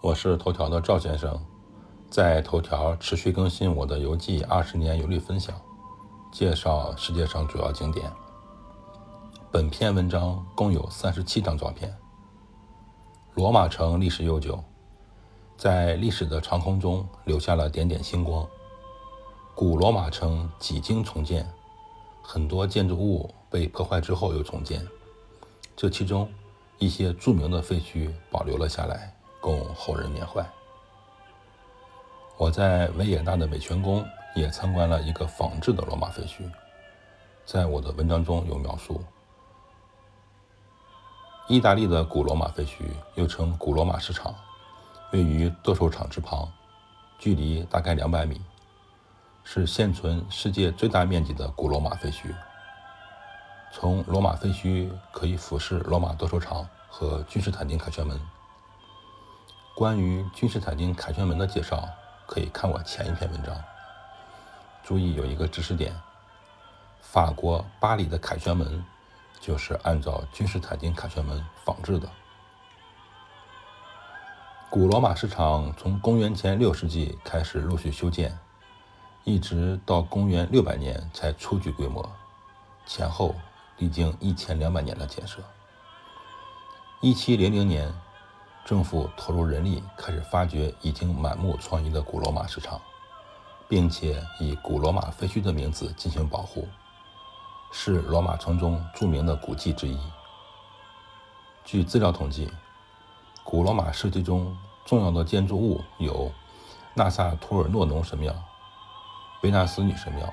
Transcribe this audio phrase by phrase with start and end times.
[0.00, 1.44] 我是头条的赵先生，
[2.08, 5.60] 在头条持续更新我的游记二十年游历分享，
[6.30, 8.08] 介绍世界上主要景点。
[9.50, 11.92] 本篇文章共有三十七张照片。
[13.34, 14.62] 罗马城历史悠久，
[15.56, 18.46] 在历史的长空中留下了点点星光。
[19.56, 21.44] 古罗马城几经重建，
[22.22, 24.86] 很多建筑物被破坏之后又重建，
[25.74, 26.30] 这其中
[26.78, 29.12] 一些著名的废墟保留了下来。
[29.40, 30.44] 供后人缅怀。
[32.36, 36.48] 我在维也纳的美泉宫也参观了一个仿制的罗马废墟，
[37.44, 39.02] 在我的文章中有描述。
[41.48, 42.84] 意大利的古罗马废墟
[43.14, 44.34] 又称古罗马市场，
[45.12, 46.46] 位于斗兽场之旁，
[47.18, 48.40] 距离大概两百米，
[49.42, 52.34] 是现存世界最大面积的古罗马废墟。
[53.72, 58.20] 从罗马废墟可以俯视罗马斗兽场和君士坦丁凯旋门。
[59.78, 61.88] 关于君士坦丁凯旋门的介绍，
[62.26, 63.56] 可以看我前一篇文章。
[64.82, 65.94] 注意有一个知识点：
[67.00, 68.84] 法国巴黎的凯旋门
[69.38, 72.08] 就是按照君士坦丁凯旋门仿制的。
[74.68, 78.36] 古罗马市场从公元前六世纪开始陆续修建，
[79.22, 82.04] 一直到公元六百年才初具规模，
[82.84, 83.32] 前后
[83.76, 85.38] 历经一千两百年的建设。
[87.00, 87.94] 一七零零年。
[88.68, 92.78] 政府投入人力，开始发掘已经满目疮痍的古罗马市场，
[93.66, 96.68] 并且以古罗马废墟的名字进行保护，
[97.72, 99.98] 是罗马城中著名的古迹之一。
[101.64, 102.52] 据资料统计，
[103.42, 106.30] 古罗马世纪中重要的建筑物有
[106.92, 108.36] 纳萨图尔诺农神庙、
[109.44, 110.30] 维纳斯女神庙、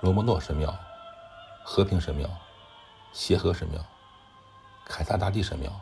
[0.00, 0.72] 罗摩诺神庙、
[1.64, 2.30] 和平神庙、
[3.12, 3.84] 协和神庙、
[4.84, 5.72] 凯撒大帝神庙。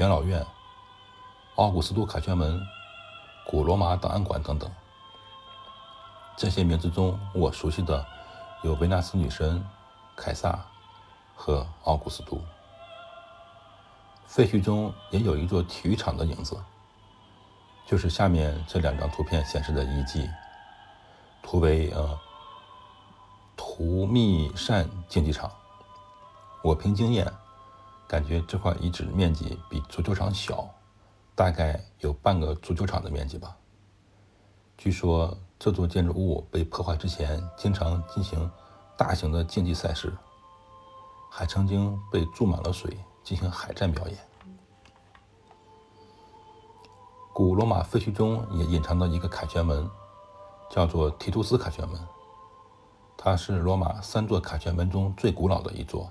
[0.00, 0.46] 元老院、
[1.56, 2.66] 奥古斯都凯旋门、
[3.44, 4.72] 古罗马档案馆等等，
[6.38, 8.06] 这些名字中，我熟悉的
[8.62, 9.62] 有维纳斯女神、
[10.16, 10.58] 凯撒
[11.34, 12.42] 和奥古斯都。
[14.24, 16.58] 废墟中也有一座体育场的影子，
[17.84, 20.26] 就是下面这两张图片显示的遗迹。
[21.42, 22.18] 图为呃
[23.54, 25.50] 图密善竞技场。
[26.62, 27.30] 我凭经验。
[28.10, 30.68] 感觉这块遗址面积比足球场小，
[31.36, 33.56] 大概有半个足球场的面积吧。
[34.76, 38.50] 据说这座建筑物被破坏之前，经常进行
[38.98, 40.12] 大型的竞技赛事，
[41.30, 44.18] 还曾经被注满了水进行海战表演。
[47.32, 49.88] 古罗马废墟中也隐藏着一个凯旋门，
[50.68, 52.00] 叫做提图斯凯旋门，
[53.16, 56.10] 它是罗马三座凯旋门中最古老的一座。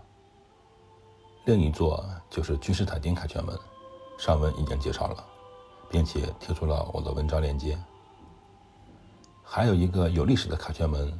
[1.50, 3.58] 另一座就是君士坦丁凯旋门，
[4.20, 5.26] 上文已经介绍了，
[5.90, 7.76] 并且贴出了我的文章链接。
[9.44, 11.20] 还有一个有历史的凯旋门，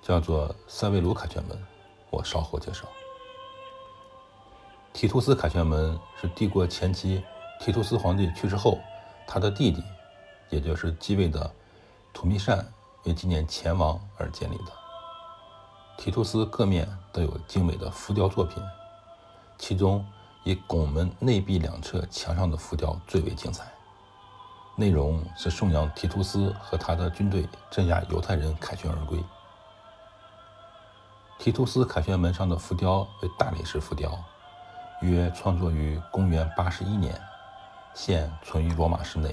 [0.00, 1.66] 叫做塞维鲁凯旋门，
[2.08, 2.88] 我稍后介绍。
[4.94, 7.22] 提图斯凯旋门是帝国前期
[7.60, 8.78] 提图斯皇帝去世后，
[9.26, 9.84] 他的弟弟，
[10.48, 11.54] 也就是继位的
[12.10, 12.66] 图密善
[13.04, 14.72] 为纪念前王而建立的。
[15.98, 18.62] 提图斯各面都有精美的浮雕作品。
[19.62, 20.04] 其中
[20.42, 23.64] 以拱门内壁两侧墙上的浮雕最为精彩，
[24.74, 29.22] 内容是颂扬提图斯和他的军队镇压犹太人凯旋而归。
[31.38, 34.12] 提图斯凯旋门上的浮雕为大理石浮雕，
[35.00, 37.16] 约创作于公元八十一年，
[37.94, 39.32] 现存于罗马市内。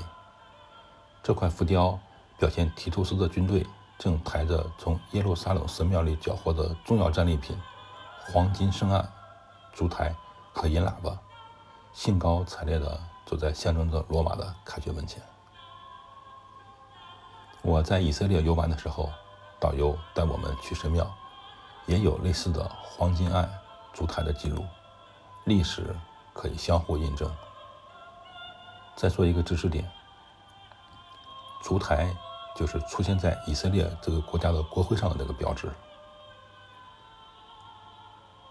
[1.24, 2.00] 这块浮雕
[2.38, 3.66] 表现提图斯的军队
[3.98, 7.60] 正抬着从耶路撒冷神庙里缴获的重要战利品——
[8.32, 9.12] 黄金圣案。
[9.74, 10.13] 烛台
[10.53, 11.18] 和银喇叭，
[11.94, 15.22] 兴高采烈地走在象征着罗马的凯旋门前。
[17.62, 19.09] 我在以色列游玩的时候，
[19.59, 21.09] 导游带我们去神庙，
[21.85, 23.50] 也有类似的黄金案、
[23.94, 24.66] 烛台的记录，
[25.46, 25.96] 历史
[26.34, 27.30] 可以相互印证。
[28.95, 29.89] 再说一个知识点：
[31.62, 32.13] 烛台
[32.56, 35.72] 就是出现在以色列这个国家的国徽上的那个标志。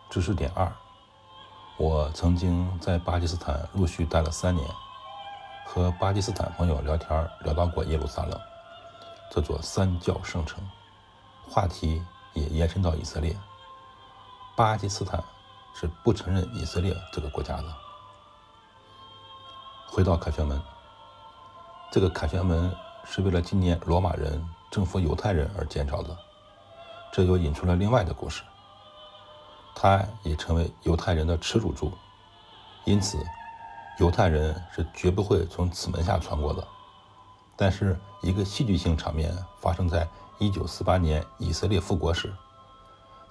[0.09, 0.71] 知识点二。
[1.79, 4.69] 我曾经在巴基斯坦陆续待了三年，
[5.65, 8.37] 和巴基斯坦朋友聊天聊到过耶路撒冷
[9.31, 10.61] 这座三教圣城，
[11.49, 12.03] 话题
[12.33, 13.37] 也延伸到以色列。
[14.57, 15.23] 巴基斯坦
[15.73, 17.73] 是不承认以色列这个国家的。
[19.87, 20.61] 回到凯旋门，
[21.93, 22.75] 这个凯旋门
[23.05, 26.17] 是为了纪念罗马人征服犹太人而建造的，
[27.13, 28.43] 这又引出了另外的故事。
[29.81, 31.93] 它也成为犹太人的耻辱柱，
[32.85, 33.17] 因此，
[34.01, 36.67] 犹太人是绝不会从此门下穿过的。
[37.55, 40.09] 但是，一个戏剧性场面发生在
[40.41, 42.35] 1948年以色列复国时，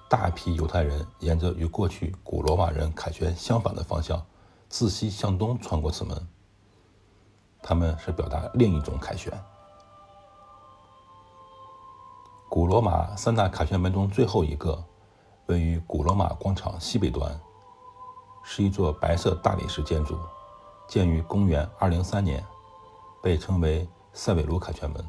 [0.08, 4.24] 大批犹太人沿着与过去古罗马人凯旋相反的方向，
[4.70, 6.28] 自西向东穿过此门。
[7.62, 9.30] 他们是表达另一种凯旋。
[12.48, 14.82] 古罗马三大凯旋门中最后一个，
[15.48, 17.38] 位于古罗马广场西北端，
[18.42, 20.16] 是一座白色大理石建筑，
[20.86, 22.44] 建于公元203年，
[23.22, 23.86] 被称为。
[24.14, 25.08] 塞维鲁凯旋门，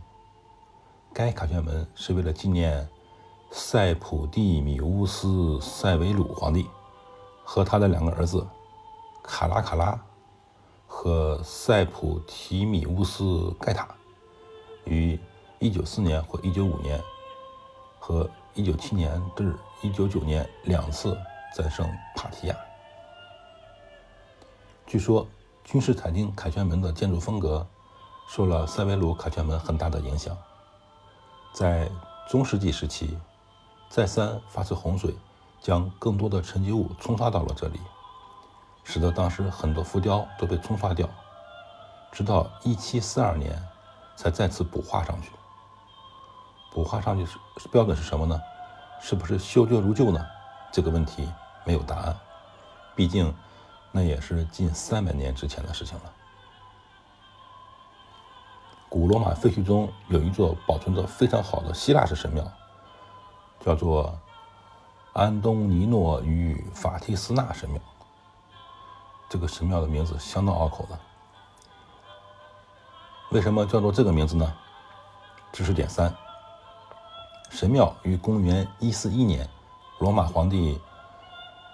[1.11, 2.87] 该凯旋门是为了纪念
[3.49, 5.27] 塞普蒂米乌斯·
[5.61, 6.69] 塞维鲁皇帝
[7.43, 8.45] 和他的两个儿子
[9.23, 9.99] 卡拉卡拉
[10.85, 13.23] 和塞普提米乌斯·
[13.55, 13.87] 盖塔
[14.83, 15.19] 于
[15.59, 17.01] 194年或195年
[17.97, 21.17] 和197年至199年两次
[21.55, 22.55] 战胜帕提亚。
[24.85, 25.27] 据说，
[25.63, 27.65] 君士坦丁凯旋门的建筑风格。
[28.31, 30.37] 受了塞维鲁凯旋门很大的影响，
[31.51, 31.89] 在
[32.29, 33.17] 中世纪时期，
[33.89, 35.15] 再三发生洪水，
[35.59, 37.79] 将更多的沉积物冲刷到了这里，
[38.83, 41.09] 使得当时很多浮雕都被冲刷掉，
[42.11, 43.59] 直到1742年
[44.15, 45.31] 才再次补画上去。
[46.71, 47.25] 补画上去
[47.57, 48.39] 是标准是什么呢？
[48.99, 50.25] 是不是修旧如旧呢？
[50.71, 51.27] 这个问题
[51.65, 52.15] 没有答案，
[52.95, 53.33] 毕竟
[53.91, 56.13] 那也是近三百年之前的事情了。
[58.87, 62.43] 古罗马废墟中有一座保存得非常好的希腊式神庙，
[63.59, 64.19] 叫做
[65.13, 67.81] 安东尼诺与法提斯纳神庙。
[69.29, 70.99] 这个神庙的名字相当拗口的。
[73.31, 74.51] 为什么叫做这个名字呢？
[75.51, 76.11] 知识点三：
[77.49, 79.49] 神庙于公元141年，
[79.97, 80.79] 罗马皇帝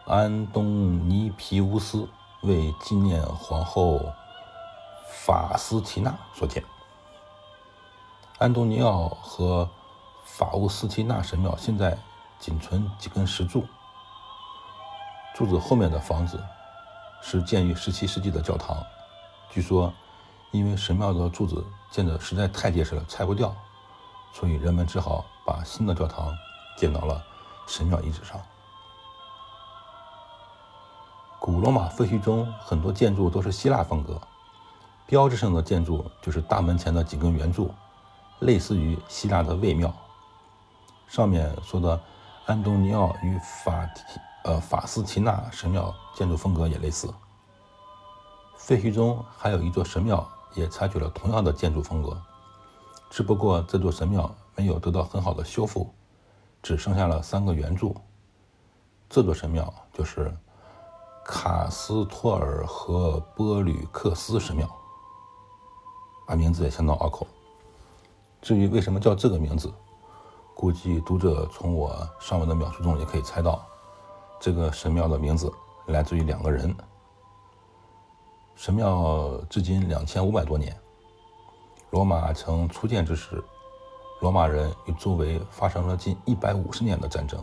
[0.06, 2.08] 安东尼皮乌斯
[2.42, 4.00] 为纪念皇后
[5.10, 6.64] 法斯提娜所建。
[8.38, 9.70] 安东尼奥和
[10.24, 11.98] 法乌斯提娜神庙现在
[12.40, 13.66] 仅存几根石柱，
[15.36, 16.42] 柱子后面的房子
[17.22, 18.82] 是建于17世纪的教堂。
[19.50, 19.94] 据说，
[20.52, 23.54] 因为神庙的柱子建得实在太结实了，拆不掉，
[24.38, 26.36] 所以人们只好把新的教堂
[26.78, 27.24] 建到了
[27.66, 28.38] 神庙遗址上。
[31.40, 34.20] 古罗马废墟中很多建筑都是希腊风格，
[35.06, 37.74] 标志性的建筑就是大门前的几根圆柱。
[38.40, 39.94] 类似于希腊的卫庙，
[41.08, 41.98] 上面说的
[42.46, 47.12] 安东尼奥与法提呃法斯提纳神庙建筑风格也类似。
[48.58, 52.22] 废墟中还有一座神庙，也采取了同样的建筑风格，
[53.10, 55.94] 只不过这座神庙没有得到很好的修复，
[56.62, 57.96] 只剩下了三个圆柱。
[59.10, 60.36] 这座神庙就是
[61.24, 64.68] 卡斯托尔和波吕克斯神庙，
[66.28, 67.26] 啊，名字也相当拗口。
[68.42, 69.74] 至于为什么叫这个名字，
[70.54, 73.66] 估计读者从我上文的描述中也可以猜到，
[74.40, 75.52] 这个神庙的名字
[75.88, 76.76] 来自于两个人。
[78.56, 80.76] 神庙至今两千五百多年，
[81.96, 83.42] 罗马城初建之时，
[84.20, 87.42] 罗马人与周围发生了近一百五十年的战争。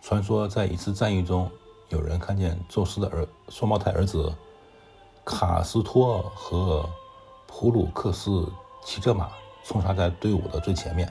[0.00, 1.50] 传说在一次战役中，
[1.88, 4.32] 有人看见宙斯的儿双胞胎儿子
[5.24, 6.88] 卡斯托和
[7.48, 8.48] 普鲁克斯
[8.84, 9.28] 骑着马。
[9.64, 11.10] 冲杀在队伍的最前面。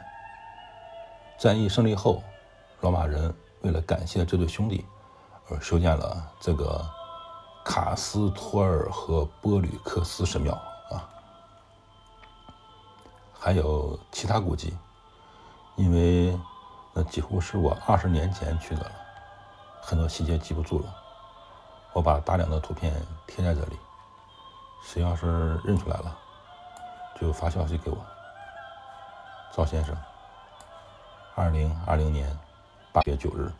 [1.38, 2.24] 战役胜利后，
[2.80, 4.86] 罗马人为了感谢这对兄弟，
[5.50, 6.86] 而修建了这个
[7.66, 10.58] 卡斯托尔和波吕克斯神庙。
[13.44, 14.74] 还有其他古迹，
[15.76, 16.40] 因为
[16.94, 18.92] 那几乎是我二十年前去的了，
[19.82, 20.86] 很多细节记不住了。
[21.92, 22.94] 我把大量的图片
[23.28, 23.78] 贴在这里，
[24.82, 26.18] 谁要是认出来了，
[27.20, 27.98] 就发消息给我。
[29.54, 29.94] 赵先生，
[31.36, 32.40] 二零二零年
[32.94, 33.52] 八月九日。